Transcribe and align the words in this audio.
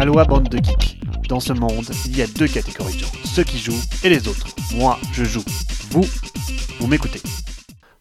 Aloha 0.00 0.24
bande 0.24 0.48
de 0.48 0.56
geeks. 0.56 0.98
Dans 1.28 1.40
ce 1.40 1.52
monde, 1.52 1.84
il 2.06 2.16
y 2.16 2.22
a 2.22 2.26
deux 2.26 2.48
catégories 2.48 2.94
de 2.94 3.00
gens, 3.00 3.12
ceux 3.22 3.44
qui 3.44 3.58
jouent 3.58 3.82
et 4.02 4.08
les 4.08 4.28
autres. 4.28 4.46
Moi, 4.74 4.98
je 5.12 5.24
joue. 5.24 5.44
Vous, 5.90 6.06
vous 6.78 6.86
m'écoutez. 6.86 7.20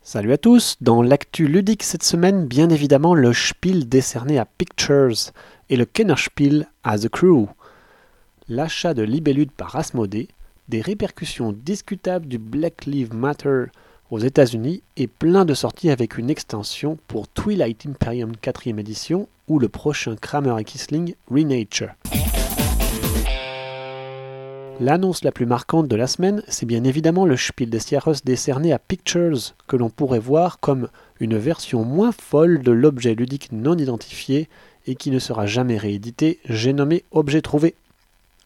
Salut 0.01 0.31
à 0.31 0.37
tous, 0.37 0.77
dans 0.79 1.01
l'actu 1.01 1.49
ludique 1.49 1.83
cette 1.83 2.03
semaine, 2.03 2.47
bien 2.47 2.69
évidemment 2.69 3.15
le 3.15 3.33
Spiel 3.33 3.89
décerné 3.89 4.39
à 4.39 4.45
Pictures 4.45 5.33
et 5.69 5.75
le 5.75 5.83
Kennerspiel 5.83 6.69
à 6.85 6.97
The 6.97 7.09
Crew. 7.09 7.49
L'achat 8.47 8.93
de 8.93 9.03
Libellude 9.03 9.51
par 9.51 9.75
Asmodée, 9.75 10.29
des 10.69 10.79
répercussions 10.79 11.51
discutables 11.51 12.29
du 12.29 12.37
Black 12.37 12.85
Lives 12.85 13.13
Matter 13.13 13.65
aux 14.11 14.19
États-Unis 14.19 14.81
et 14.97 15.07
plein 15.07 15.45
de 15.45 15.53
sorties 15.53 15.89
avec 15.89 16.17
une 16.17 16.29
extension 16.29 16.97
pour 17.07 17.27
Twilight 17.27 17.85
Imperium 17.85 18.33
4ème 18.41 18.79
édition 18.79 19.27
ou 19.47 19.59
le 19.59 19.69
prochain 19.69 20.15
Kramer 20.15 20.55
et 20.59 20.63
Kissling 20.63 21.15
Renature. 21.29 21.91
L'annonce 24.81 25.25
la 25.25 25.33
plus 25.33 25.45
marquante 25.45 25.89
de 25.89 25.95
la 25.97 26.07
semaine, 26.07 26.41
c'est 26.47 26.65
bien 26.65 26.85
évidemment 26.85 27.25
le 27.25 27.35
Spiel 27.35 27.69
des 27.69 27.79
Sierras 27.79 28.21
décerné 28.23 28.71
à 28.71 28.79
Pictures, 28.79 29.53
que 29.67 29.75
l'on 29.75 29.89
pourrait 29.89 30.19
voir 30.19 30.61
comme 30.61 30.87
une 31.19 31.37
version 31.37 31.83
moins 31.83 32.13
folle 32.13 32.61
de 32.61 32.71
l'objet 32.71 33.13
ludique 33.13 33.51
non 33.51 33.77
identifié 33.77 34.47
et 34.87 34.95
qui 34.95 35.11
ne 35.11 35.19
sera 35.19 35.45
jamais 35.45 35.77
réédité, 35.77 36.39
j'ai 36.45 36.71
nommé 36.71 37.03
Objet 37.11 37.41
trouvé. 37.41 37.75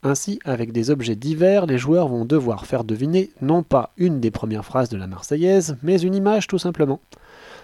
Ainsi, 0.05 0.39
avec 0.43 0.73
des 0.73 0.89
objets 0.89 1.15
divers, 1.15 1.65
les 1.65 1.77
joueurs 1.77 2.09
vont 2.09 2.25
devoir 2.25 2.65
faire 2.65 2.83
deviner 2.83 3.31
non 3.41 3.63
pas 3.63 3.93
une 3.95 4.19
des 4.19 4.31
premières 4.31 4.65
phrases 4.65 4.89
de 4.89 4.97
la 4.97 5.07
Marseillaise, 5.07 5.77
mais 5.81 6.01
une 6.01 6.13
image 6.13 6.47
tout 6.47 6.57
simplement. 6.57 6.99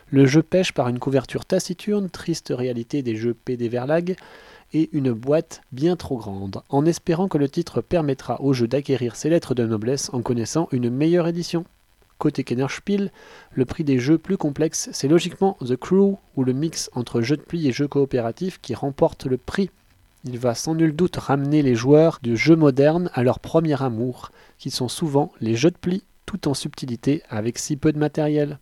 Le 0.10 0.26
jeu 0.26 0.42
pêche 0.42 0.72
par 0.72 0.88
une 0.88 1.00
couverture 1.00 1.44
taciturne, 1.44 2.10
triste 2.10 2.54
réalité 2.56 3.04
des 3.04 3.18
jeux 3.18 3.34
PD 3.34 3.68
Verlag, 3.68 4.16
et 4.74 4.90
une 4.94 5.12
boîte 5.12 5.62
bien 5.74 5.98
trop 5.98 6.18
grande, 6.18 6.62
en 6.70 6.86
espérant 6.86 7.28
que 7.28 7.38
le 7.38 7.50
titre 7.50 7.82
permettra 7.82 8.40
au 8.42 8.54
jeu 8.54 8.70
d'acquérir 8.70 9.18
ses 9.18 9.30
lettres 9.30 9.54
de 9.54 9.66
noblesse 9.66 10.10
en 10.14 10.22
connaissant 10.22 10.70
une 10.72 10.90
meilleure 10.90 11.28
édition. 11.28 11.66
Côté 12.20 12.46
Kennerspiel, 12.46 13.12
le 13.52 13.66
prix 13.66 13.84
des 13.84 14.00
jeux 14.00 14.18
plus 14.18 14.38
complexes, 14.38 14.90
c'est 14.94 15.08
logiquement 15.10 15.58
The 15.66 15.76
Crew 15.76 16.18
ou 16.38 16.44
le 16.44 16.54
mix 16.54 16.90
entre 16.94 17.22
jeu 17.22 17.36
de 17.36 17.42
pli 17.42 17.68
et 17.68 17.72
jeu 17.74 17.88
coopératif 17.88 18.60
qui 18.62 18.76
remporte 18.76 19.26
le 19.26 19.38
prix. 19.38 19.70
Il 20.26 20.38
va 20.38 20.54
sans 20.54 20.76
nul 20.76 20.96
doute 20.96 21.16
ramener 21.16 21.62
les 21.62 21.76
joueurs 21.76 22.20
de 22.22 22.36
jeux 22.36 22.56
modernes 22.56 23.10
à 23.14 23.24
leur 23.24 23.40
premier 23.40 23.82
amour, 23.82 24.32
qui 24.58 24.70
sont 24.70 24.90
souvent 24.90 25.32
les 25.40 25.56
jeux 25.56 25.72
de 25.72 25.78
pli, 25.78 26.04
tout 26.26 26.48
en 26.48 26.54
subtilité 26.54 27.24
avec 27.30 27.58
si 27.58 27.78
peu 27.78 27.94
de 27.94 28.00
matériel. 28.00 28.60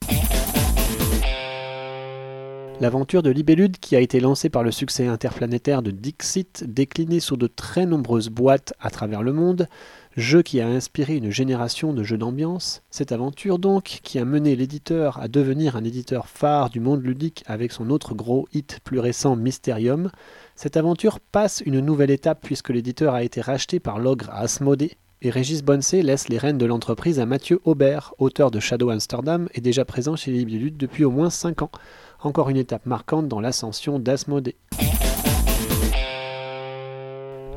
L'aventure 2.80 3.24
de 3.24 3.32
Libellude, 3.32 3.80
qui 3.80 3.96
a 3.96 4.00
été 4.00 4.20
lancée 4.20 4.50
par 4.50 4.62
le 4.62 4.70
succès 4.70 5.08
interplanétaire 5.08 5.82
de 5.82 5.90
Dixit, 5.90 6.64
décliné 6.68 7.20
sous 7.20 7.36
de 7.36 7.48
très 7.48 7.88
nombreuses 7.88 8.30
boîtes 8.30 8.74
à 8.80 8.92
travers 8.92 9.24
le 9.24 9.34
monde, 9.34 9.68
jeu 10.16 10.44
qui 10.44 10.62
a 10.62 10.68
inspiré 10.68 11.16
une 11.16 11.32
génération 11.32 11.92
de 11.92 12.04
jeux 12.04 12.20
d'ambiance. 12.20 12.84
Cette 12.92 13.12
aventure 13.12 13.58
donc, 13.58 14.02
qui 14.04 14.20
a 14.20 14.26
mené 14.26 14.56
l'éditeur 14.56 15.20
à 15.20 15.28
devenir 15.28 15.76
un 15.76 15.84
éditeur 15.84 16.28
phare 16.28 16.70
du 16.70 16.80
monde 16.80 17.04
ludique 17.04 17.44
avec 17.48 17.72
son 17.72 17.90
autre 17.90 18.14
gros 18.14 18.48
hit 18.54 18.80
plus 18.84 19.00
récent 19.00 19.36
Mysterium, 19.36 20.12
cette 20.56 20.78
aventure 20.78 21.20
passe 21.20 21.64
une 21.66 21.80
nouvelle 21.80 22.12
étape 22.12 22.42
puisque 22.44 22.70
l'éditeur 22.70 23.16
a 23.16 23.24
été 23.24 23.42
racheté 23.42 23.80
par 23.80 23.98
l'ogre 23.98 24.30
Asmodée, 24.32 24.98
et 25.24 25.32
Régis 25.32 25.64
Bonsey 25.64 26.04
laisse 26.04 26.30
les 26.30 26.38
rênes 26.38 26.60
de 26.60 26.66
l'entreprise 26.68 27.20
à 27.20 27.26
Mathieu 27.26 27.60
Aubert, 27.66 28.14
auteur 28.20 28.52
de 28.52 28.60
Shadow 28.60 28.92
Amsterdam 28.92 29.50
et 29.56 29.62
déjà 29.62 29.84
présent 29.84 30.16
chez 30.16 30.30
Libellude 30.30 30.78
depuis 30.78 31.06
au 31.06 31.10
moins 31.10 31.32
5 31.32 31.64
ans 31.64 31.72
encore 32.22 32.50
une 32.50 32.58
étape 32.58 32.86
marquante 32.86 33.28
dans 33.28 33.40
l'ascension 33.40 34.00
d'Asmodée. 34.00 34.56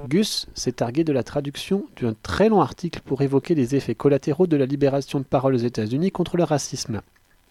Gus 0.09 0.47
s'est 0.55 0.73
targué 0.73 1.05
de 1.05 1.13
la 1.13 1.23
traduction 1.23 1.87
d'un 2.01 2.15
très 2.23 2.49
long 2.49 2.61
article 2.61 3.01
pour 3.05 3.23
évoquer 3.23 3.55
les 3.55 3.77
effets 3.77 3.95
collatéraux 3.95 4.47
de 4.47 4.57
la 4.57 4.67
libération 4.67 5.21
de 5.21 5.25
parole 5.25 5.55
aux 5.55 5.59
États-Unis 5.59 6.11
contre 6.11 6.37
le 6.37 6.45
racisme. 6.45 7.01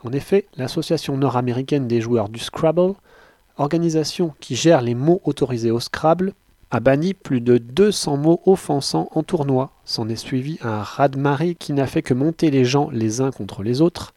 En 0.04 0.12
effet, 0.12 0.46
l'association 0.58 1.18
nord-américaine 1.18 1.88
des 1.88 2.02
joueurs 2.02 2.30
du 2.30 2.40
Scrabble, 2.40 2.94
organisation 3.58 4.34
qui 4.40 4.56
gère 4.56 4.82
les 4.82 4.96
mots 4.96 5.22
autorisés 5.24 5.72
au 5.72 5.80
Scrabble, 5.80 6.34
a 6.72 6.80
banni 6.80 7.14
plus 7.14 7.42
de 7.42 7.58
200 7.58 8.18
mots 8.18 8.42
offensants 8.46 9.10
en 9.14 9.24
tournoi. 9.24 9.72
S'en 9.86 10.08
est 10.08 10.16
suivi 10.16 10.60
un 10.62 10.82
raz-de-marée 10.82 11.56
qui 11.56 11.74
n'a 11.74 11.88
fait 11.88 12.02
que 12.02 12.14
monter 12.14 12.52
les 12.52 12.64
gens 12.64 12.90
les 12.92 13.22
uns 13.22 13.32
contre 13.32 13.64
les 13.64 13.82
autres, 13.82 14.14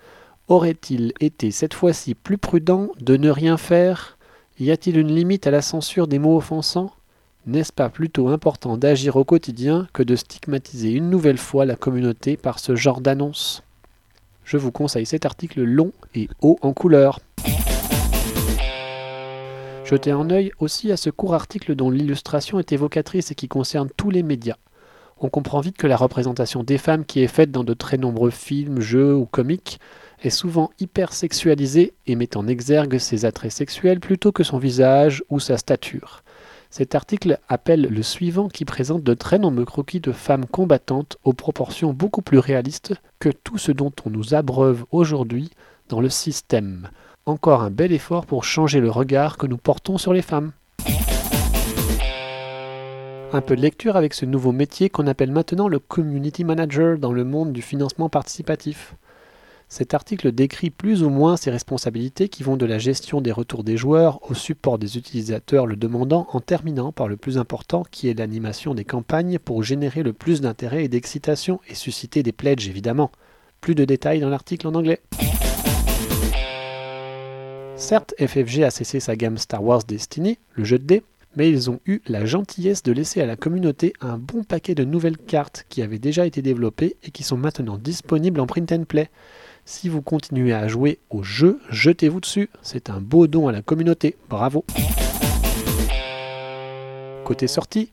Aurait-il 0.53 1.15
été 1.19 1.51
cette 1.51 1.73
fois-ci 1.73 2.15
plus 2.15 2.37
prudent 2.37 2.89
de 3.01 3.17
ne 3.17 3.31
rien 3.31 3.57
faire? 3.57 4.19
Y 4.61 4.71
a-t-il 4.71 4.99
une 4.99 5.11
limite 5.11 5.47
à 5.47 5.51
la 5.51 5.63
censure 5.63 6.07
des 6.07 6.19
mots 6.19 6.37
offensants? 6.37 6.91
N'est-ce 7.47 7.73
pas 7.73 7.89
plutôt 7.89 8.29
important 8.29 8.77
d'agir 8.77 9.17
au 9.17 9.25
quotidien 9.25 9.89
que 9.95 10.03
de 10.03 10.15
stigmatiser 10.15 10.91
une 10.91 11.09
nouvelle 11.09 11.39
fois 11.39 11.65
la 11.65 11.75
communauté 11.75 12.37
par 12.37 12.59
ce 12.59 12.77
genre 12.77 13.01
d'annonce? 13.01 13.63
Je 14.45 14.59
vous 14.59 14.73
conseille 14.73 15.07
cet 15.07 15.25
article 15.25 15.63
long 15.63 15.91
et 16.15 16.29
haut 16.43 16.59
en 16.61 16.75
couleur. 16.75 17.21
Jetez 19.87 20.11
un 20.11 20.29
œil 20.29 20.53
aussi 20.59 20.93
à 20.93 20.99
ce 20.99 21.09
court 21.09 21.33
article 21.33 21.75
dont 21.75 21.89
l'illustration 21.89 22.59
est 22.59 22.73
évocatrice 22.73 23.31
et 23.31 23.35
qui 23.35 23.49
concerne 23.49 23.89
tous 23.97 24.11
les 24.11 24.23
médias. 24.23 24.59
On 25.19 25.31
comprend 25.31 25.61
vite 25.61 25.79
que 25.79 25.87
la 25.87 25.97
représentation 25.97 26.63
des 26.63 26.77
femmes 26.77 27.07
qui 27.07 27.23
est 27.23 27.29
faite 27.29 27.53
dans 27.53 27.65
de 27.65 27.73
très 27.73 27.97
nombreux 27.97 28.31
films, 28.31 28.81
jeux 28.81 29.15
ou 29.15 29.25
comiques 29.25 29.81
est 30.23 30.31
souvent 30.31 30.71
hyper 30.79 31.13
sexualisée 31.13 31.95
et 32.07 32.17
met 32.17 32.37
en 32.37 32.47
exergue 32.47 32.99
ses 32.99 33.25
attraits 33.25 33.53
sexuels 33.53 34.01
plutôt 34.01 34.33
que 34.33 34.45
son 34.45 34.59
visage 34.59 35.23
ou 35.29 35.41
sa 35.41 35.59
stature. 35.59 36.23
Cet 36.71 36.95
article 36.95 37.39
appelle 37.49 37.83
le 37.83 38.03
suivant 38.03 38.49
qui 38.49 38.65
présente 38.65 39.03
de 39.03 39.15
très 39.15 39.39
nombreux 39.39 39.67
croquis 39.67 40.01
de 40.01 40.13
femmes 40.13 40.47
combattantes 40.47 41.19
aux 41.23 41.35
proportions 41.35 41.93
beaucoup 41.93 42.23
plus 42.23 42.39
réalistes 42.39 42.95
que 43.19 43.29
tout 43.29 43.59
ce 43.59 43.73
dont 43.73 43.93
on 44.07 44.11
nous 44.11 44.33
abreuve 44.33 44.87
aujourd'hui 44.91 45.51
dans 45.89 46.01
le 46.01 46.09
système. 46.09 46.89
Encore 47.27 47.63
un 47.63 47.71
bel 47.71 47.93
effort 47.93 48.25
pour 48.25 48.45
changer 48.45 48.81
le 48.81 48.91
regard 48.91 49.37
que 49.37 49.47
nous 49.47 49.59
portons 49.59 49.99
sur 49.99 50.15
les 50.15 50.23
femmes. 50.23 50.53
Un 53.35 53.41
peu 53.41 53.57
de 53.57 53.63
lecture 53.63 53.97
avec 53.97 54.15
ce 54.15 54.25
nouveau 54.25 54.53
métier 54.53 54.91
qu'on 54.91 55.07
appelle 55.07 55.31
maintenant 55.33 55.69
le 55.69 55.79
Community 55.79 56.45
Manager 56.45 56.99
dans 56.99 57.13
le 57.13 57.25
monde 57.25 57.53
du 57.53 57.63
financement 57.63 58.09
participatif. 58.09 58.95
Cet 59.75 59.95
article 59.95 60.33
décrit 60.33 60.69
plus 60.69 61.03
ou 61.03 61.09
moins 61.09 61.39
ses 61.39 61.51
responsabilités 61.51 62.29
qui 62.29 62.43
vont 62.43 62.59
de 62.59 62.67
la 62.67 62.77
gestion 62.77 63.23
des 63.23 63.33
retours 63.33 63.65
des 63.65 63.79
joueurs 63.79 64.21
au 64.31 64.35
support 64.35 64.79
des 64.79 64.99
utilisateurs 64.99 65.67
le 65.67 65.77
demandant 65.77 66.27
en 66.33 66.41
terminant 66.41 66.93
par 66.93 67.09
le 67.09 67.17
plus 67.17 67.39
important 67.39 67.83
qui 67.91 68.11
est 68.11 68.19
l'animation 68.19 68.75
des 68.75 68.85
campagnes 68.85 69.39
pour 69.39 69.63
générer 69.63 70.03
le 70.03 70.13
plus 70.13 70.43
d'intérêt 70.43 70.85
et 70.85 70.89
d'excitation 70.89 71.59
et 71.71 71.75
susciter 71.75 72.23
des 72.23 72.33
pledges 72.33 72.69
évidemment. 72.69 73.11
Plus 73.63 73.75
de 73.75 73.87
détails 73.87 74.21
dans 74.21 74.29
l'article 74.29 74.69
en 74.69 74.75
anglais. 74.75 75.01
Certes, 77.77 78.13
FFG 78.19 78.65
a 78.65 78.71
cessé 78.71 79.01
sa 79.01 79.17
gamme 79.17 79.39
Star 79.39 79.65
Wars 79.65 79.85
Destiny, 79.85 80.39
le 80.53 80.65
jeu 80.65 80.79
de 80.79 80.85
dés, 80.85 81.03
mais 81.35 81.49
ils 81.49 81.71
ont 81.71 81.81
eu 81.87 82.03
la 82.07 82.27
gentillesse 82.27 82.83
de 82.83 82.93
laisser 82.93 83.23
à 83.23 83.27
la 83.27 83.37
communauté 83.37 83.95
un 84.03 84.19
bon 84.19 84.45
paquet 84.45 84.75
de 84.75 84.85
nouvelles 84.85 85.17
cartes 85.17 85.65
qui 85.71 85.81
avaient 85.81 85.99
déjà 85.99 86.27
été 86.27 86.43
développées 86.43 86.97
et 87.03 87.11
qui 87.11 87.23
sont 87.23 87.39
maintenant 87.39 87.79
disponibles 87.79 88.39
en 88.39 88.47
print 88.47 88.71
and 88.71 88.85
play. 88.85 89.09
Si 89.65 89.89
vous 89.89 90.03
continuez 90.03 90.53
à 90.53 90.67
jouer 90.67 90.99
au 91.09 91.23
jeu, 91.23 91.61
jetez-vous 91.71 92.21
dessus. 92.21 92.51
C'est 92.63 92.91
un 92.91 93.01
beau 93.01 93.29
don 93.29 93.47
à 93.47 93.53
la 93.53 93.63
communauté. 93.63 94.17
Bravo. 94.29 94.65
Côté 97.25 97.47
sortie, 97.47 97.89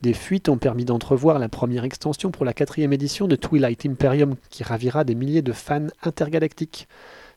des 0.00 0.14
fuites 0.14 0.48
ont 0.48 0.56
permis 0.56 0.86
d'entrevoir 0.86 1.38
la 1.38 1.50
première 1.50 1.84
extension 1.84 2.30
pour 2.30 2.46
la 2.46 2.54
quatrième 2.54 2.94
édition 2.94 3.28
de 3.28 3.36
Twilight 3.36 3.84
Imperium 3.84 4.36
qui 4.48 4.62
ravira 4.62 5.04
des 5.04 5.14
milliers 5.14 5.42
de 5.42 5.52
fans 5.52 5.88
intergalactiques. 6.02 6.88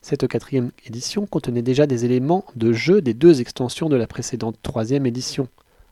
Cette 0.01 0.27
quatrième 0.29 0.71
édition 0.85 1.25
contenait 1.25 1.61
déjà 1.61 1.85
des 1.85 2.05
éléments 2.05 2.45
de 2.55 2.71
jeu 2.71 3.01
des 3.01 3.13
deux 3.13 3.41
extensions 3.41 3.89
de 3.89 3.97
la 3.97 4.07
précédente 4.07 4.57
troisième 4.63 5.05
édition. 5.05 5.49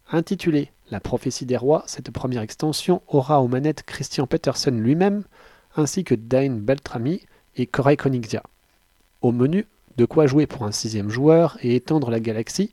Intitulée 0.09 0.72
La 0.90 1.02
prophétie 1.02 1.46
des 1.46 1.58
rois, 1.58 1.84
cette 1.87 2.11
première 2.11 2.41
extension 2.41 3.02
aura 3.09 3.41
aux 3.41 3.49
manettes 3.49 3.84
Christian 3.84 4.28
Peterson 4.28 4.72
lui-même, 4.72 5.23
ainsi 5.76 6.05
que 6.05 6.16
Dane 6.16 6.59
Beltrami, 6.59 7.22
et 7.55 7.67
Konigsia. 7.67 8.43
Au 9.21 9.31
menu, 9.31 9.65
de 9.97 10.05
quoi 10.05 10.27
jouer 10.27 10.47
pour 10.47 10.63
un 10.63 10.71
sixième 10.71 11.09
joueur 11.09 11.57
et 11.61 11.75
étendre 11.75 12.09
la 12.09 12.19
galaxie, 12.19 12.71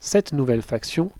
7 0.00 0.32
nouvelles 0.32 0.62
factions, 0.62 1.10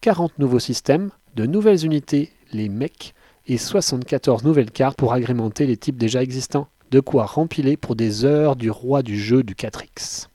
40 0.00 0.38
nouveaux 0.38 0.58
systèmes, 0.58 1.10
de 1.34 1.46
nouvelles 1.46 1.84
unités, 1.84 2.30
les 2.52 2.68
mecs, 2.68 3.14
et 3.46 3.58
74 3.58 4.44
nouvelles 4.44 4.70
cartes 4.70 4.96
pour 4.96 5.12
agrémenter 5.12 5.66
les 5.66 5.76
types 5.76 5.96
déjà 5.96 6.22
existants. 6.22 6.68
De 6.90 7.00
quoi 7.00 7.24
rempiler 7.24 7.76
pour 7.76 7.96
des 7.96 8.24
heures 8.24 8.54
du 8.54 8.70
roi 8.70 9.02
du 9.02 9.18
jeu 9.18 9.42
du 9.42 9.54
4X. 9.54 10.28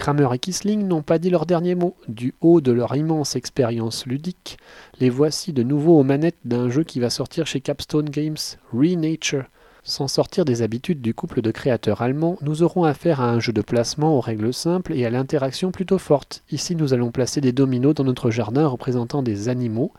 Kramer 0.00 0.28
et 0.32 0.38
Kisling 0.38 0.88
n'ont 0.88 1.02
pas 1.02 1.18
dit 1.18 1.28
leur 1.28 1.44
dernier 1.44 1.74
mot. 1.74 1.94
Du 2.08 2.32
haut 2.40 2.62
de 2.62 2.72
leur 2.72 2.96
immense 2.96 3.36
expérience 3.36 4.06
ludique, 4.06 4.56
les 4.98 5.10
voici 5.10 5.52
de 5.52 5.62
nouveau 5.62 6.00
aux 6.00 6.02
manettes 6.04 6.38
d'un 6.46 6.70
jeu 6.70 6.84
qui 6.84 7.00
va 7.00 7.10
sortir 7.10 7.46
chez 7.46 7.60
Capstone 7.60 8.08
Games, 8.08 8.38
Renature. 8.72 9.44
Sans 9.82 10.08
sortir 10.08 10.46
des 10.46 10.62
habitudes 10.62 11.02
du 11.02 11.12
couple 11.12 11.42
de 11.42 11.50
créateurs 11.50 12.00
allemands, 12.00 12.38
nous 12.40 12.62
aurons 12.62 12.84
affaire 12.84 13.20
à 13.20 13.28
un 13.30 13.40
jeu 13.40 13.52
de 13.52 13.60
placement 13.60 14.16
aux 14.16 14.22
règles 14.22 14.54
simples 14.54 14.94
et 14.94 15.04
à 15.04 15.10
l'interaction 15.10 15.70
plutôt 15.70 15.98
forte. 15.98 16.44
Ici, 16.50 16.76
nous 16.76 16.94
allons 16.94 17.10
placer 17.10 17.42
des 17.42 17.52
dominos 17.52 17.94
dans 17.94 18.04
notre 18.04 18.30
jardin 18.30 18.66
représentant 18.66 19.22
des 19.22 19.50
animaux, 19.50 19.92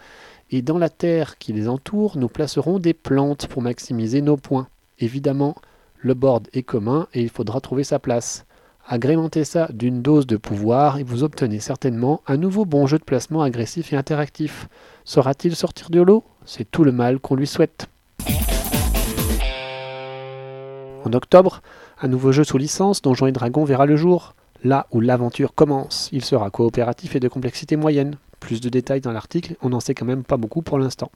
et 0.49 0.63
dans 0.63 0.79
la 0.79 0.89
terre 0.89 1.37
qui 1.37 1.53
les 1.53 1.69
entoure, 1.69 2.17
nous 2.17 2.27
placerons 2.27 2.79
des 2.79 2.95
plantes 2.95 3.45
pour 3.45 3.61
maximiser 3.61 4.23
nos 4.23 4.37
points. 4.37 4.67
Évidemment, 4.97 5.55
le 5.99 6.15
board 6.15 6.47
est 6.53 6.63
commun 6.63 7.07
et 7.13 7.21
il 7.21 7.29
faudra 7.29 7.61
trouver 7.61 7.83
sa 7.83 7.99
place. 7.99 8.47
Agrémentez 8.87 9.45
ça 9.45 9.69
d'une 9.71 10.01
dose 10.01 10.27
de 10.27 10.37
pouvoir 10.37 10.97
et 10.97 11.03
vous 11.03 11.23
obtenez 11.23 11.59
certainement 11.59 12.21
un 12.27 12.37
nouveau 12.37 12.65
bon 12.65 12.87
jeu 12.87 12.97
de 12.97 13.03
placement 13.03 13.41
agressif 13.41 13.93
et 13.93 13.95
interactif. 13.95 14.67
Saura-t-il 15.05 15.55
sortir 15.55 15.89
de 15.89 16.01
l'eau? 16.01 16.23
C'est 16.45 16.69
tout 16.69 16.83
le 16.83 16.91
mal 16.91 17.19
qu'on 17.19 17.35
lui 17.35 17.47
souhaite. 17.47 17.87
En 21.05 21.13
octobre, 21.13 21.61
un 22.01 22.07
nouveau 22.07 22.31
jeu 22.31 22.43
sous 22.43 22.57
licence, 22.57 23.01
Donjons 23.01 23.27
et 23.27 23.31
Dragons, 23.31 23.63
verra 23.63 23.85
le 23.85 23.95
jour. 23.95 24.35
Là 24.63 24.87
où 24.91 24.99
l'aventure 24.99 25.55
commence, 25.55 26.09
il 26.11 26.23
sera 26.23 26.49
coopératif 26.49 27.15
et 27.15 27.19
de 27.19 27.27
complexité 27.27 27.75
moyenne. 27.75 28.17
Plus 28.39 28.61
de 28.61 28.69
détails 28.69 29.01
dans 29.01 29.11
l'article, 29.11 29.55
on 29.61 29.69
n'en 29.69 29.79
sait 29.79 29.95
quand 29.95 30.05
même 30.05 30.23
pas 30.23 30.37
beaucoup 30.37 30.61
pour 30.61 30.79
l'instant. 30.79 31.11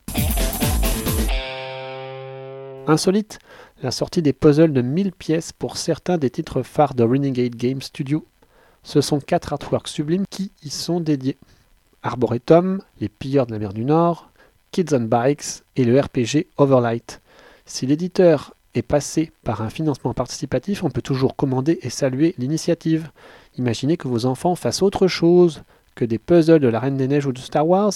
Insolite, 2.88 3.40
la 3.82 3.90
sortie 3.90 4.22
des 4.22 4.34
puzzles 4.34 4.74
de 4.74 4.82
1000 4.82 5.12
pièces 5.12 5.52
pour 5.52 5.78
certains 5.78 6.18
des 6.18 6.30
titres 6.30 6.62
phares 6.62 6.94
de 6.94 7.04
Renegade 7.04 7.56
Game 7.56 7.82
Studio. 7.82 8.26
Ce 8.84 9.02
sont 9.02 9.20
quatre 9.20 9.54
artworks 9.54 9.88
sublimes 9.88 10.26
qui 10.30 10.52
y 10.64 10.70
sont 10.70 11.00
dédiés. 11.00 11.38
Arboretum, 12.04 12.82
Les 13.00 13.10
Pilleurs 13.10 13.48
de 13.48 13.54
la 13.54 13.60
mer 13.60 13.74
du 13.74 13.86
Nord, 13.86 14.30
Kids 14.72 14.94
on 14.94 15.02
Bikes 15.02 15.64
et 15.76 15.84
le 15.84 16.00
RPG 16.00 16.46
Overlight. 16.58 17.22
Si 17.66 17.88
l'éditeur 17.88 18.54
est 18.76 18.84
passé 18.84 19.32
par 19.44 19.64
un 19.64 19.72
financement 19.72 20.14
participatif, 20.14 20.84
on 20.84 20.92
peut 20.92 21.02
toujours 21.02 21.36
commander 21.36 21.80
et 21.82 21.90
saluer 21.90 22.36
l'initiative. 22.38 23.10
Imaginez 23.58 23.98
que 23.98 24.08
vos 24.08 24.28
enfants 24.28 24.56
fassent 24.56 24.84
autre 24.84 25.08
chose 25.08 25.64
que 25.96 26.06
des 26.06 26.20
puzzles 26.20 26.60
de 26.60 26.68
la 26.68 26.80
Reine 26.80 26.98
des 26.98 27.08
Neiges 27.08 27.26
ou 27.26 27.32
de 27.32 27.40
Star 27.40 27.68
Wars 27.68 27.94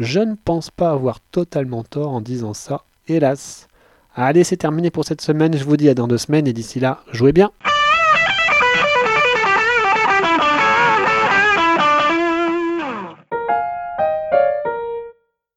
Je 0.00 0.18
ne 0.18 0.34
pense 0.34 0.70
pas 0.70 0.90
avoir 0.90 1.20
totalement 1.20 1.84
tort 1.84 2.10
en 2.10 2.20
disant 2.20 2.54
ça, 2.54 2.82
hélas. 3.06 3.68
Allez, 4.14 4.44
c'est 4.44 4.58
terminé 4.58 4.90
pour 4.90 5.06
cette 5.06 5.22
semaine, 5.22 5.56
je 5.56 5.64
vous 5.64 5.78
dis 5.78 5.88
à 5.88 5.94
dans 5.94 6.06
deux 6.06 6.18
semaines 6.18 6.46
et 6.46 6.52
d'ici 6.52 6.80
là, 6.80 7.00
jouez 7.12 7.32
bien 7.32 7.50